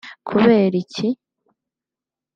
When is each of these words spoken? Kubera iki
Kubera 0.27 0.75
iki 0.83 1.07